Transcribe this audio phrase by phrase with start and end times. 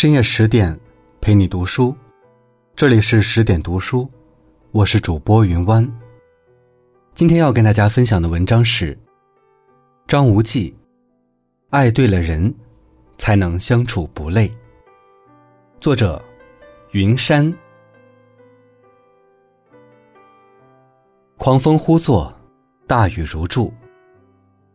[0.00, 0.80] 深夜十点，
[1.20, 1.94] 陪你读书。
[2.74, 4.10] 这里是十点读书，
[4.70, 5.86] 我是主播云湾。
[7.12, 8.98] 今天要跟大家分享的文章是
[10.08, 10.74] 张无忌。
[11.68, 12.54] 爱对了人，
[13.18, 14.50] 才能相处不累。
[15.80, 16.24] 作者：
[16.92, 17.54] 云山。
[21.36, 22.34] 狂风呼作，
[22.86, 23.70] 大雨如注。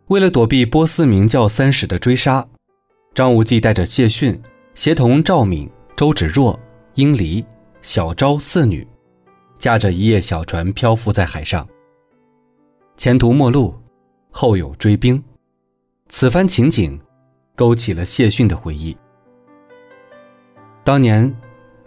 [0.09, 2.47] 为了躲避波斯明教三使的追杀，
[3.15, 4.39] 张无忌带着谢逊。
[4.75, 6.59] 协同赵敏、周芷若、
[6.95, 7.43] 殷离、
[7.81, 8.85] 小昭四女，
[9.57, 11.65] 驾着一叶小船漂浮在海上。
[12.97, 13.73] 前途陌路，
[14.31, 15.23] 后有追兵。
[16.09, 16.99] 此番情景，
[17.55, 18.95] 勾起了谢逊的回忆。
[20.83, 21.33] 当年，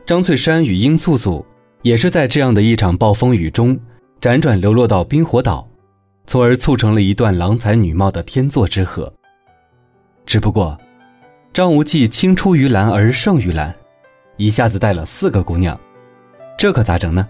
[0.07, 1.45] 张翠山与殷素素
[1.83, 3.79] 也是在这样的一场暴风雨中，
[4.19, 5.69] 辗转流落到冰火岛，
[6.27, 9.13] 从而促成了一段郎才女貌的天作之合。
[10.25, 10.77] 只不过。
[11.59, 13.75] 张无忌青出于蓝而胜于蓝，
[14.37, 15.77] 一下子带了四个姑娘，
[16.57, 17.29] 这可咋整呢？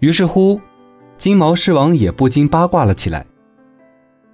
[0.00, 0.60] 于是乎，
[1.16, 3.24] 金毛狮王也不禁八卦了起来。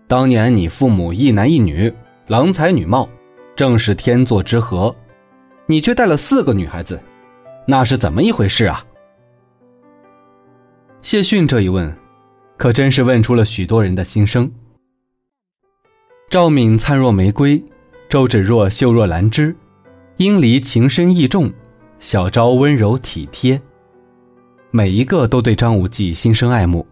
[0.07, 1.93] 当年你父母一男一女，
[2.29, 3.07] 郎才女貌，
[3.55, 4.97] 正是天作之合，
[5.67, 6.99] 你却带了四个女孩子，
[7.67, 8.83] 那是怎么一回事啊？
[11.03, 11.95] 谢逊这一问，
[12.57, 14.51] 可真是问出了许多人的心声。
[16.31, 17.63] 赵敏灿若玫瑰。
[18.09, 19.55] 周芷若秀若兰芝，
[20.17, 21.53] 殷离情深意重，
[21.99, 23.61] 小昭温柔体贴，
[24.71, 26.87] 每一个都对张无忌心生爱慕，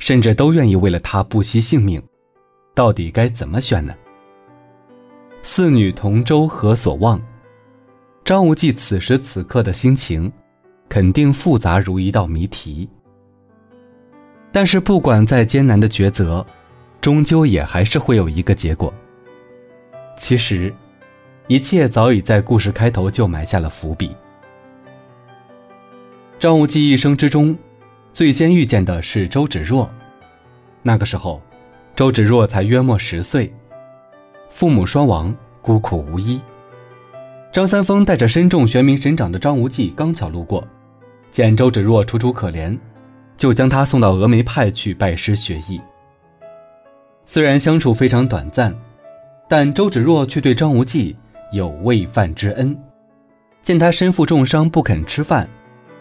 [0.00, 2.02] 甚至都愿意为了他不惜性命。
[2.74, 3.94] 到底该怎么选呢？
[5.40, 7.20] 四女同舟何所望？
[8.24, 10.30] 张无忌此时此刻的心情，
[10.88, 12.88] 肯定复杂如一道谜题。
[14.50, 16.44] 但是不管再艰难的抉择，
[17.00, 18.92] 终究也还是会有一个结果。
[20.16, 20.72] 其实，
[21.46, 24.16] 一切早已在故事开头就埋下了伏笔。
[26.38, 27.56] 张无忌一生之中，
[28.12, 29.88] 最先遇见的是周芷若。
[30.82, 31.40] 那个时候，
[31.94, 33.52] 周芷若才约莫十岁，
[34.48, 36.40] 父母双亡，孤苦无依。
[37.52, 40.66] 张三丰带着身中玄冥神掌的张无忌刚巧路过，
[41.30, 42.78] 见周芷若楚楚可怜，
[43.36, 45.80] 就将她送到峨眉派去拜师学艺。
[47.24, 48.74] 虽然相处非常短暂。
[49.48, 51.16] 但周芷若却对张无忌
[51.52, 52.76] 有喂饭之恩，
[53.62, 55.48] 见他身负重伤不肯吃饭，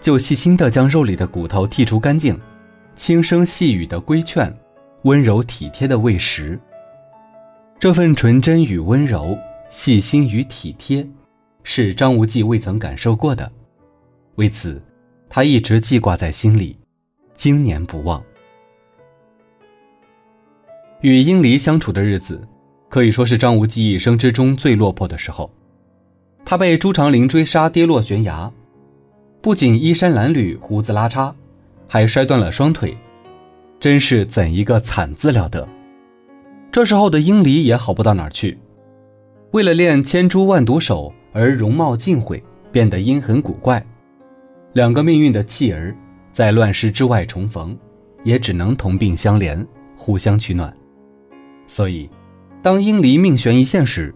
[0.01, 2.39] 就细心地将肉里的骨头剔除干净，
[2.95, 4.51] 轻声细语的规劝，
[5.03, 6.59] 温柔体贴的喂食。
[7.77, 9.37] 这份纯真与温柔，
[9.69, 11.07] 细心与体贴，
[11.61, 13.51] 是张无忌未曾感受过的，
[14.35, 14.81] 为此，
[15.29, 16.75] 他一直记挂在心里，
[17.35, 18.23] 经年不忘。
[21.01, 22.41] 与殷离相处的日子。
[22.95, 25.51] 可以说是张无忌一生之中最落魄的时候，
[26.45, 28.49] 他被朱长林追杀，跌落悬崖，
[29.41, 31.33] 不仅衣衫褴褛、胡子拉碴，
[31.89, 32.97] 还摔断了双腿，
[33.81, 35.67] 真是怎一个惨字了得！
[36.71, 38.57] 这时候的殷离也好不到哪儿去，
[39.51, 42.41] 为了练千珠万毒手而容貌尽毁，
[42.71, 43.85] 变得阴狠古怪。
[44.71, 45.93] 两个命运的弃儿，
[46.31, 47.77] 在乱世之外重逢，
[48.23, 49.67] 也只能同病相怜，
[49.97, 50.73] 互相取暖。
[51.67, 52.09] 所以。
[52.65, 54.11] 当殷离命悬一线时，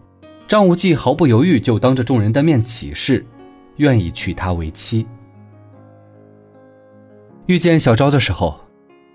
[0.48, 3.24] 张无忌毫不犹豫就当着众人的面起誓，
[3.76, 5.06] 愿意娶她为妻。
[7.46, 8.58] 遇见小昭的时候，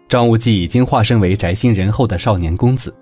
[0.07, 2.96] 张无忌已经化身为宅心仁厚的少年公子，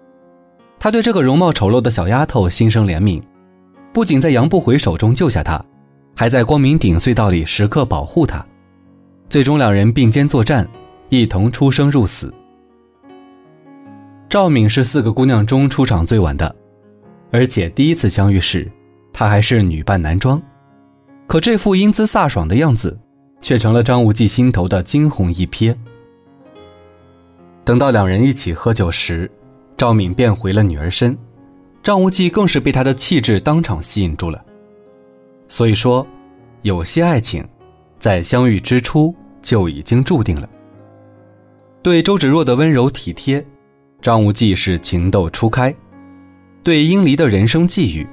[0.79, 3.21] 他对这个容貌丑陋的小丫头心生怜悯，
[3.93, 5.63] 不仅在杨不悔手中救下她，
[6.15, 8.43] 还在光明顶隧道里时刻保护她。
[9.29, 10.67] 最终，两人并肩作战，
[11.09, 12.33] 一同出生入死。
[14.33, 16.55] 赵敏是四个姑娘中出场最晚的，
[17.29, 18.67] 而且第一次相遇时，
[19.13, 20.41] 她还是女扮男装，
[21.27, 22.97] 可这副英姿飒爽的样子，
[23.41, 25.75] 却成了张无忌心头的惊鸿一瞥。
[27.63, 29.29] 等到两人一起喝酒时，
[29.77, 31.15] 赵敏变回了女儿身，
[31.83, 34.43] 张无忌更是被她的气质当场吸引住了。
[35.47, 36.03] 所以说，
[36.63, 37.47] 有些爱情，
[37.99, 39.13] 在相遇之初
[39.43, 40.49] 就已经注定了。
[41.83, 43.45] 对周芷若的温柔体贴。
[44.03, 45.73] 张无忌是情窦初开，
[46.61, 48.05] 对殷离的人生际遇，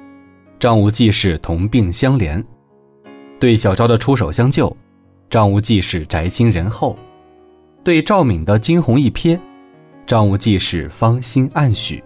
[0.57, 2.41] 张无忌是同病相怜；
[3.41, 4.73] 对小昭的出手相救，
[5.29, 6.95] 张无忌是宅心仁厚；
[7.83, 9.37] 对赵敏的惊鸿一瞥，
[10.07, 12.01] 张无忌是芳心暗许。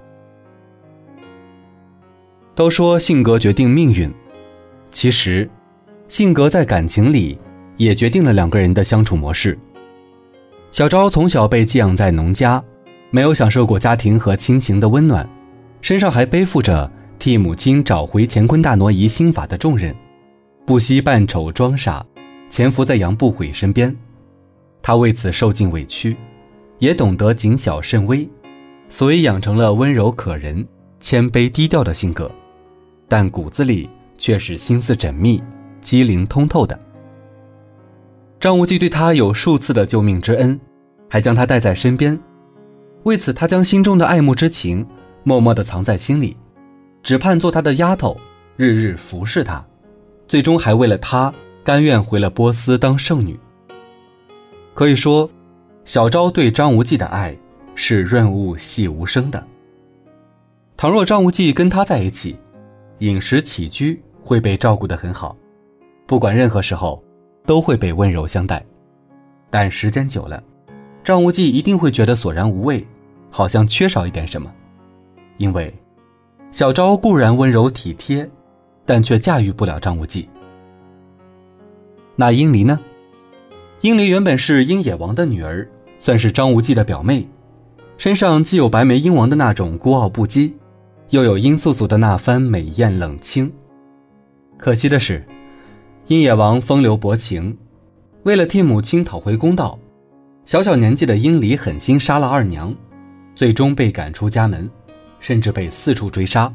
[2.56, 4.12] 都说性格决定命运，
[4.90, 5.48] 其实，
[6.08, 7.38] 性格在感情里
[7.78, 9.56] 也决定了两个人的相处模式。
[10.72, 12.60] 小昭从小被寄养在农家。
[13.16, 15.26] 没有享受过家庭和亲情的温暖，
[15.80, 19.96] 身上还背负着替母亲找回乾坤大挪移心法的重任，
[20.66, 22.06] 不惜扮丑装傻，
[22.50, 23.96] 潜伏在杨不悔身边。
[24.82, 26.18] 他为此受尽委屈，
[26.80, 28.28] 也懂得谨小慎微，
[28.90, 30.68] 所以养成了温柔可人、
[31.00, 32.30] 谦卑低调的性格，
[33.08, 35.42] 但骨子里却是心思缜密、
[35.80, 36.78] 机灵通透的。
[38.42, 40.60] 张无忌对他有数次的救命之恩，
[41.10, 42.20] 还将他带在身边。
[43.06, 44.86] 为此，他将心中的爱慕之情
[45.24, 46.38] 默默地藏在心里，
[47.02, 48.16] 只盼做他的丫头，
[48.58, 49.66] 日日服侍他。
[50.28, 53.40] 最终还为了他，甘愿回了波斯当圣女。
[54.74, 55.30] 可以说，
[55.86, 57.36] 小昭对张无忌的爱
[57.74, 59.42] 是润物细无声的。
[60.78, 62.36] 倘若张无忌跟他在一起，
[63.00, 65.38] 饮食起居会被照顾得很好，
[66.06, 67.02] 不管任何时候。
[67.48, 68.66] 都会被温柔相待，
[69.52, 70.42] 但时间久了，
[71.04, 72.84] 张无忌一定会觉得索然无味，
[73.36, 74.50] 好像缺少一点什么。
[75.36, 75.74] 因为
[76.52, 78.30] 小昭固然温柔体贴，
[78.86, 80.30] 但却驾驭不了张无忌。
[82.16, 82.80] 那殷离呢？
[83.82, 85.68] 殷离原本是殷野王的女儿，
[86.00, 87.28] 算是张无忌的表妹，
[87.98, 90.54] 身上既有白眉鹰王的那种孤傲不羁，
[91.10, 93.52] 又有殷素素的那番美艳冷清。
[94.58, 95.22] 可惜的是。
[96.08, 97.58] 鹰野王风流薄情，
[98.24, 99.78] 为了替母亲讨回公道，
[100.46, 102.74] 小小年纪的殷离狠心杀了二娘，
[103.36, 104.70] 最终被赶出家门，
[105.20, 106.52] 甚至被四处追杀。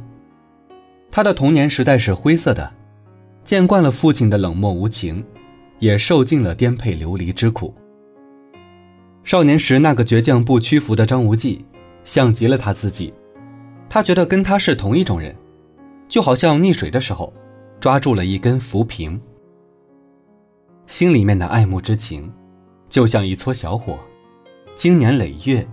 [1.10, 2.72] 他的童年时代是灰色的，
[3.44, 5.24] 见惯了父亲的冷漠无情，
[5.78, 7.74] 也受尽了颠沛流离之苦。
[9.22, 11.64] 少年时那个倔强不屈服的张无忌，
[12.04, 13.12] 像极了他自己，
[13.88, 15.36] 他觉得跟他是同一种人，
[16.08, 17.32] 就好像溺水的时候，
[17.78, 19.20] 抓住了一根浮萍。
[20.86, 22.32] 心里面的爱慕之情，
[22.88, 23.98] 就像一撮小火，
[24.74, 25.66] 经年累月，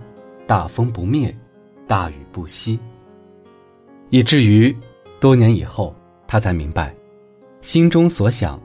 [0.48, 1.36] 大风不灭，
[1.86, 2.80] 大雨不息。
[4.08, 4.74] 以至于
[5.20, 5.94] 多年以后，
[6.26, 6.94] 他才明白，
[7.60, 8.58] 心中所想，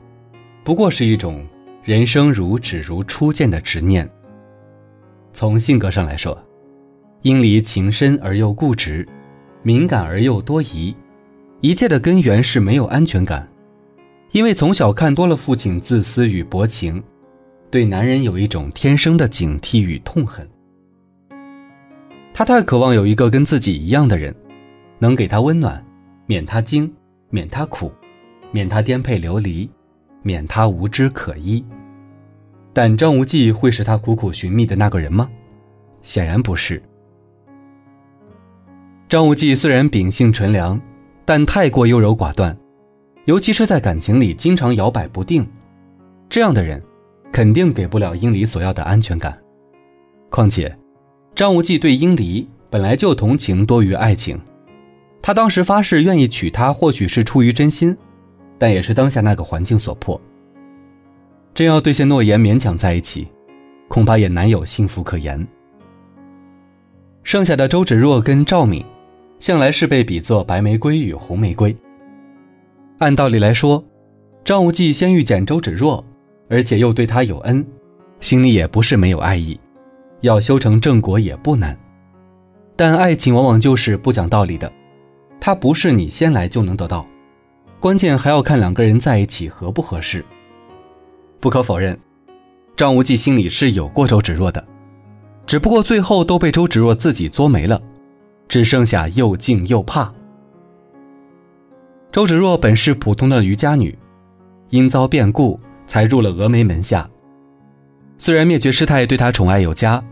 [0.64, 1.46] 不过是一种
[1.82, 4.10] 人生如只如初见的执念。
[5.34, 6.42] 从性格上来说，
[7.20, 9.06] 殷离情深而又固执，
[9.62, 10.96] 敏感而又多疑，
[11.60, 13.46] 一切的根源是没有安全感。
[14.32, 17.04] 因为从小看多了父亲自私与薄情，
[17.70, 20.48] 对男人有一种天生的警惕与痛恨。
[22.36, 24.34] 他太渴望有一个跟自己一样的人，
[24.98, 25.82] 能给他温暖，
[26.26, 26.92] 免他惊，
[27.30, 27.92] 免他苦，
[28.50, 29.70] 免他颠沛流离，
[30.22, 31.64] 免他无枝可依。
[32.72, 35.30] 但张无忌会是他苦苦寻觅的那个人吗？
[36.02, 36.82] 显然不是。
[39.08, 40.80] 张无忌虽然秉性纯良，
[41.24, 42.56] 但太过优柔寡断。
[43.26, 45.46] 尤其是在感情里经常摇摆不定，
[46.28, 46.82] 这样的人，
[47.32, 49.38] 肯定给不了殷离所要的安全感。
[50.30, 50.76] 况且，
[51.34, 54.38] 张无忌对殷离本来就同情多于爱情，
[55.20, 57.96] 他当时发誓愿意娶她，或许是出于真心，
[58.56, 60.20] 但也是当下那个环境所迫。
[61.52, 63.26] 真要兑现诺言勉强在一起，
[63.88, 65.44] 恐怕也难有幸福可言。
[67.24, 68.84] 剩下的周芷若跟赵敏，
[69.40, 71.74] 向来是被比作白玫瑰与红玫瑰。
[72.98, 73.82] 按道理来说，
[74.44, 76.04] 张无忌先遇见周芷若，
[76.48, 77.64] 而且又对她有恩，
[78.20, 79.58] 心里也不是没有爱意，
[80.24, 81.78] 要修成正果也不难。
[82.74, 84.72] 但爱情往往就是不讲道理的，
[85.38, 87.06] 它不是你先来就能得到，
[87.78, 90.24] 关键还要看两个人在一起合不合适。
[91.40, 91.98] 不可否认，
[92.74, 94.66] 张无忌心里是有过周芷若的，
[95.46, 97.78] 只不过最后都被周芷若自己作没了，
[98.48, 100.10] 只剩下又敬又怕。
[102.10, 103.96] 周芷若本是普通的渔家女，
[104.70, 107.06] 因遭变故才入了峨眉门下。
[108.16, 110.02] 虽然灭绝师太对她宠爱有加，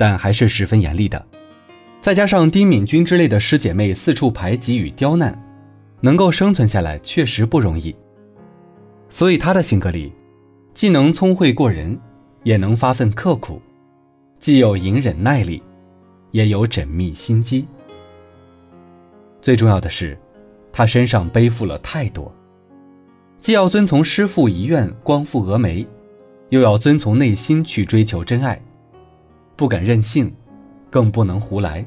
[0.00, 1.22] 但还是十分严厉的。
[2.00, 5.38] 再加上丁敏君之类的师姐妹四处排挤与刁难，
[6.00, 7.94] 能够生存下来确实不容易。
[9.10, 10.10] 所以她的性格里，
[10.72, 12.00] 既能聪慧过人，
[12.44, 13.60] 也能发奋刻苦，
[14.38, 15.62] 既有隐忍耐力，
[16.30, 17.66] 也有缜密心机。
[19.42, 20.18] 最重要的是。
[20.72, 22.32] 他身上背负了太多，
[23.40, 25.84] 既要遵从师父遗愿光复峨眉，
[26.50, 28.62] 又要遵从内心去追求真爱，
[29.60, 30.34] 不敢任性，
[30.88, 31.84] 更不能胡来，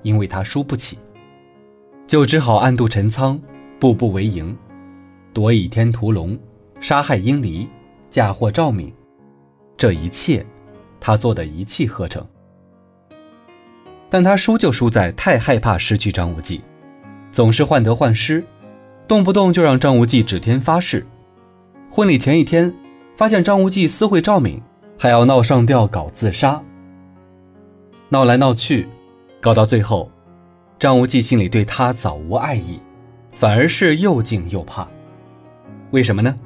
[0.00, 0.96] 因为他输不起，
[2.06, 3.38] 就只好暗度陈仓，
[3.78, 4.56] 步步为营，
[5.34, 6.34] 夺倚天屠龙，
[6.80, 7.68] 杀害殷离，
[8.10, 8.90] 嫁祸赵敏，
[9.76, 10.46] 这一切，
[10.98, 12.26] 他做的一气呵成。
[14.08, 16.62] 但他输就输在太害怕失去张无忌。
[17.30, 18.42] 总是患得患失，
[19.06, 21.06] 动不动就让张无忌指天发誓。
[21.90, 22.74] 婚礼前一天，
[23.14, 24.58] 发现张无忌私会赵敏，
[24.98, 26.58] 还要闹上吊搞自杀。
[28.10, 28.86] 闹来闹去，
[29.40, 30.10] 搞到最后，
[30.78, 32.80] 张无忌心里对他早无爱意，
[33.32, 34.86] 反而是又敬又怕。
[35.90, 36.38] 为什么呢？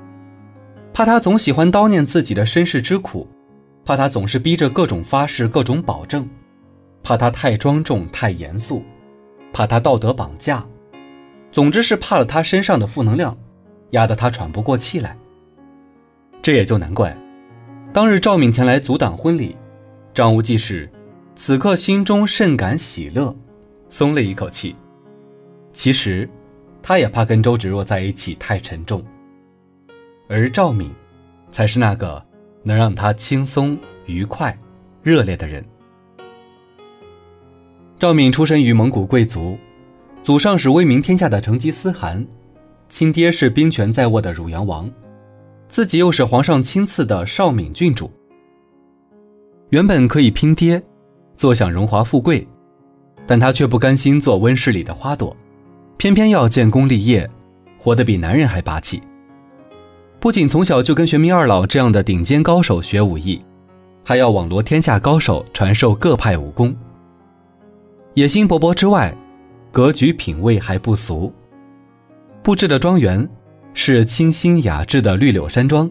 [0.95, 3.29] 怕他总喜欢叨念自己的身世之苦，
[3.85, 6.29] 怕他总是逼着各种发誓、各种保证，
[7.03, 8.83] 怕他太庄重、太严肃，
[9.53, 10.65] 怕他道德绑架，
[11.53, 13.37] 总之是怕了他身上的负能量，
[13.91, 15.17] 压得他喘不过气来。
[16.41, 17.17] 这也就难怪，
[17.93, 19.57] 当日赵敏前来阻挡婚礼，
[20.15, 20.91] 张无忌是
[21.41, 23.35] 此刻心中甚感喜乐，
[23.89, 24.75] 松了一口气。
[25.73, 26.29] 其实，
[26.83, 29.03] 他也怕跟周芷若在一起太沉重。
[30.29, 30.91] 而赵敏，
[31.53, 32.21] 才是那个
[32.65, 34.59] 能让他轻松、愉快、
[35.01, 35.65] 热烈的人。
[38.01, 39.57] 赵敏出身于蒙古贵族，
[40.25, 42.27] 祖上是威名天下的成吉思汗，
[42.89, 44.91] 亲爹是兵权在握的汝阳王，
[45.69, 48.11] 自己又是皇上亲赐的少敏郡主。
[49.71, 50.83] 原本可以拼爹，
[51.39, 52.45] 坐享荣华富贵，
[53.25, 55.35] 但他却不甘心做温室里的花朵，
[55.97, 57.31] 偏偏要建功立业，
[57.79, 59.01] 活得比男人还霸气。
[60.19, 63.41] 不仅从小就跟玄冥二老这样的顶尖高手学武艺，
[64.05, 66.77] 还要网罗天下高手传授各派武功。
[68.15, 69.17] 野心勃勃之外，
[69.71, 71.33] 格局品味还不俗。
[72.43, 73.29] 布置的庄园
[73.75, 75.89] 是清新雅致的绿柳山庄，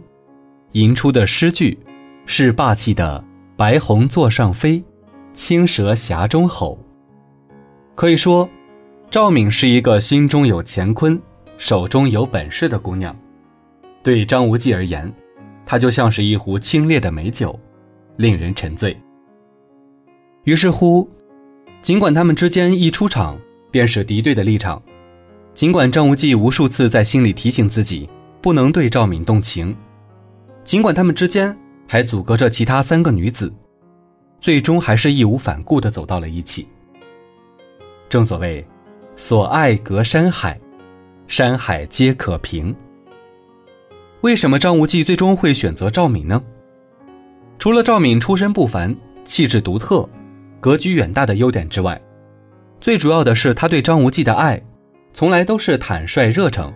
[0.73, 1.79] 吟出的诗句
[2.25, 3.23] 是霸气的
[3.55, 4.83] “白虹座上飞，
[5.37, 6.77] 青蛇匣中吼”。
[7.93, 8.49] 可以说，
[9.11, 11.17] 赵敏是一个心中有乾坤、
[11.59, 13.15] 手中有本事的姑娘。
[14.01, 15.13] 对张无忌而言，
[15.63, 17.57] 她就像是一壶清冽的美酒，
[18.15, 18.99] 令人沉醉。
[20.43, 21.07] 于是乎，
[21.81, 23.39] 尽管他们之间一出场
[23.69, 24.81] 便是敌对的立场，
[25.53, 28.09] 尽管张无忌无数次在心里提醒自己
[28.41, 29.75] 不能对赵敏动情，
[30.63, 31.55] 尽管他们之间
[31.87, 33.53] 还阻隔着其他三个女子，
[34.39, 36.67] 最终还是义无反顾地走到了一起。
[38.09, 38.65] 正所谓，
[39.15, 40.59] 所爱隔山海，
[41.27, 42.75] 山海皆可平。
[44.21, 46.41] 为什么张无忌最终会选择赵敏呢？
[47.59, 50.07] 除了赵敏出身不凡、气质独特、
[50.59, 51.99] 格局远大的优点之外，
[52.79, 54.61] 最主要的是他对张无忌的爱，
[55.13, 56.71] 从来都是坦率热诚，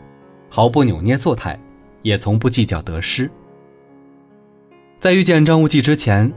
[0.50, 1.60] 毫不扭捏作态，
[2.02, 3.30] 也从不计较得失。
[5.00, 6.32] 在遇见张无忌之前，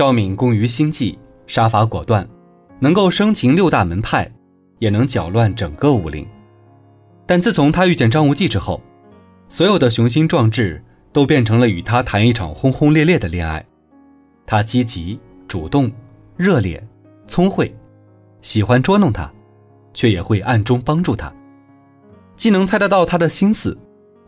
[0.00, 2.26] 赵敏工于心计，杀伐果断，
[2.78, 4.26] 能够生擒六大门派，
[4.78, 6.26] 也能搅乱整个武林。
[7.26, 8.80] 但自从他遇见张无忌之后，
[9.50, 13.62] 所有的雄心壮志都变成了与他谈一场轰轰烈烈的恋爱。
[14.46, 15.92] 他积极、主动、
[16.34, 16.82] 热烈、
[17.26, 17.70] 聪慧，
[18.40, 19.30] 喜欢捉弄他，
[19.92, 21.30] 却也会暗中帮助他。
[22.36, 23.76] 既能猜得到他的心思，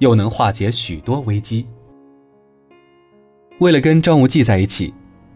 [0.00, 1.66] 又能化解许多危机。
[3.60, 4.92] 为了跟张无忌在一起，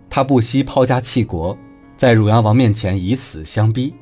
[0.09, 1.57] 他不惜抛家弃国，
[1.97, 3.95] 在汝阳王面前以死相逼。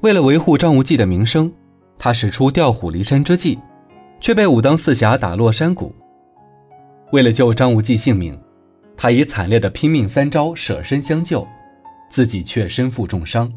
[0.00, 1.52] 为了维护张无忌的名声，
[1.98, 3.58] 他使出调虎离山之计。
[4.20, 5.92] 却被武当四侠打落山谷。
[7.10, 8.38] 为了救张无忌性命，
[8.94, 11.46] 他以惨烈的拼命三招舍身相救，
[12.10, 13.50] 自己却身负重伤。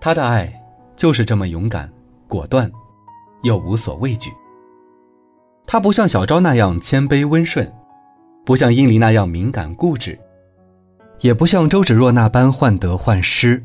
[0.00, 0.50] 他的爱
[0.96, 1.92] 就是这么勇敢、
[2.26, 2.72] 果断，
[3.42, 4.30] 又无所畏惧。
[5.66, 7.70] 他不像小昭那样谦卑温顺，
[8.44, 10.18] 不像殷离那样敏感固执，
[11.20, 13.62] 也不像周芷若那般患得患失。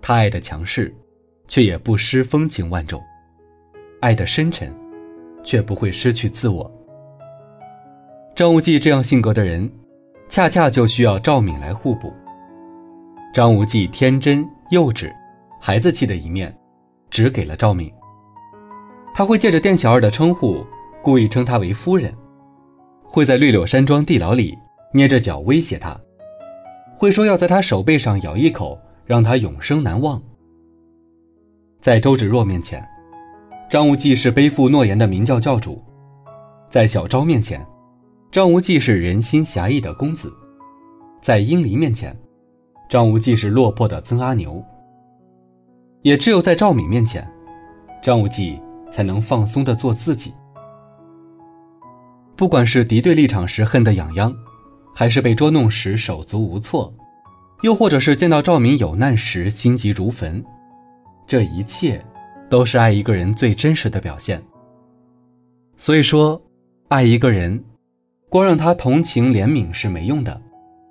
[0.00, 0.94] 他爱的强势，
[1.46, 3.00] 却也不失风情万种。
[4.00, 4.74] 爱的深沉，
[5.44, 6.70] 却不会失去自我。
[8.34, 9.70] 张无忌这样性格的人，
[10.28, 12.12] 恰恰就需要赵敏来互补。
[13.32, 15.10] 张无忌天真幼稚、
[15.60, 16.54] 孩子气的一面，
[17.08, 17.90] 只给了赵敏。
[19.14, 20.66] 他会借着店小二的称呼，
[21.02, 22.12] 故意称她为夫人；
[23.12, 24.56] 会在绿柳山庄地牢里
[24.90, 26.00] 捏着脚威胁他；
[26.96, 30.20] 会说要在他手背上咬一口，让他永生难忘。
[31.78, 32.82] 在周芷若面前。
[33.68, 35.82] 张无忌是背负诺言的明教教主，
[36.70, 37.62] 在小昭面前，
[38.30, 40.28] 张无忌是人心侠义的公子；
[41.20, 42.14] 在殷离面前，
[42.88, 44.62] 张无忌是落魄的曾阿牛。
[46.00, 47.26] 也只有在赵敏面前，
[48.02, 48.58] 张无忌
[48.90, 50.32] 才能放松的做自己。
[52.42, 54.34] 不管是敌对立场时恨得痒痒，
[54.92, 56.92] 还是被捉弄时手足无措，
[57.60, 60.44] 又或者是见到赵敏有难时心急如焚，
[61.24, 62.04] 这一切。
[62.50, 64.42] 都是爱一个人最真实的表现。
[65.76, 66.42] 所以说，
[66.88, 67.62] 爱一个人，
[68.28, 70.42] 光让他同情怜悯是没用的，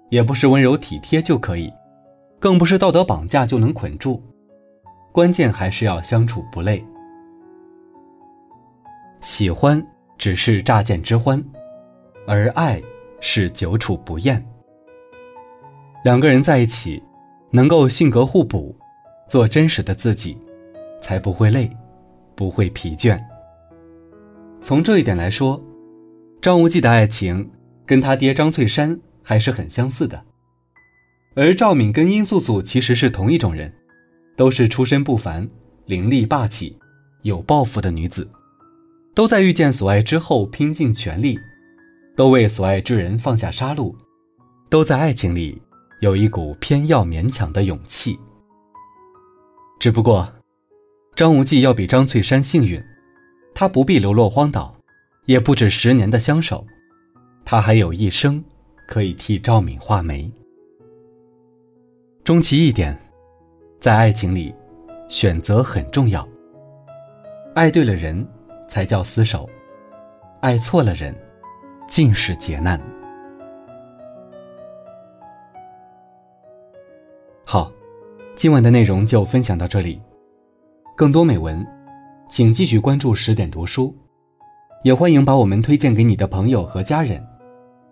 [0.09, 1.69] 也不是温柔体贴就可以，
[2.39, 4.23] 更不是道德绑架就能捆住。
[5.11, 6.81] 关键还是要相处不累。
[9.19, 9.85] 喜欢
[10.21, 11.43] 只是乍见之欢，
[12.27, 12.79] 而爱
[13.21, 14.45] 是久处不厌。
[16.03, 17.01] 两个人在一起，
[17.49, 18.75] 能够性格互补，
[19.27, 20.37] 做真实的自己。
[21.01, 21.67] 才不会累，
[22.35, 23.19] 不会疲倦。
[24.61, 25.59] 从这一点来说，
[26.39, 27.49] 张无忌的爱情
[27.83, 30.23] 跟他爹张翠山还是很相似的。
[31.33, 33.73] 而赵敏跟殷素素其实是同一种人，
[34.37, 35.49] 都是出身不凡、
[35.87, 36.77] 凌厉霸气、
[37.23, 38.29] 有抱负的女子，
[39.13, 41.37] 都在遇见所爱之后拼尽全力，
[42.15, 43.93] 都为所爱之人放下杀戮，
[44.69, 45.61] 都在爱情里
[45.99, 48.17] 有一股偏要勉强的勇气。
[49.79, 50.31] 只不过，
[51.15, 52.81] 张无忌要比张翠山幸运，
[53.53, 54.75] 他不必流落荒岛，
[55.25, 56.65] 也不止十年的相守，
[57.43, 58.41] 他还有一生
[58.87, 60.31] 可以替赵敏画眉。
[62.23, 62.97] 终其一点，
[63.79, 64.53] 在爱情里，
[65.09, 66.25] 选择很重要。
[67.55, 68.25] 爱对了人，
[68.71, 69.45] 才叫厮守；
[70.39, 71.13] 爱错了人，
[71.89, 72.79] 尽是劫难。
[77.43, 77.69] 好，
[78.33, 80.01] 今晚的内容就分享到这里。
[80.95, 81.67] 更多美文，
[82.29, 83.93] 请继续关注十点读书，
[84.85, 87.21] 也欢迎把我们推荐给你的朋友和家人，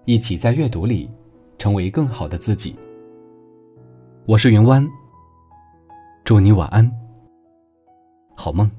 [0.06, 1.12] 一起在阅读里
[1.58, 2.74] 成为更好的自己。
[4.26, 4.88] 我是云湾，
[6.24, 6.90] 祝你晚安，
[8.34, 8.72] 好梦。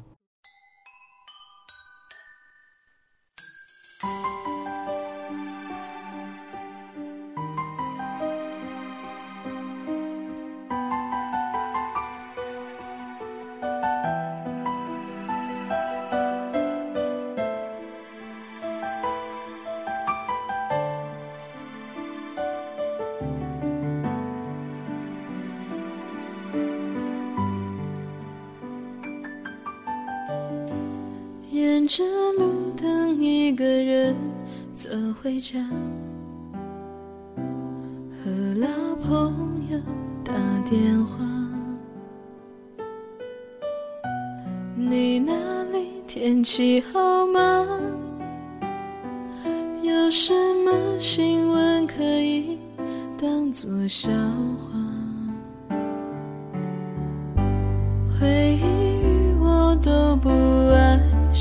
[31.61, 32.03] 沿着
[32.39, 34.17] 路等一个人
[34.75, 34.89] 走
[35.21, 35.59] 回家，
[37.37, 39.79] 和老朋友
[40.25, 40.33] 打
[40.71, 41.19] 电话。
[44.75, 47.67] 你那里天气好吗？
[49.83, 50.33] 有什
[50.65, 52.59] 么新闻可以
[53.19, 54.09] 当作笑
[54.57, 54.70] 话？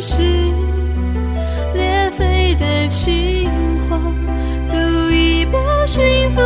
[0.00, 0.54] 心
[1.74, 3.50] 裂肺的情
[3.90, 3.98] 话，
[4.70, 6.40] 赌一把幸福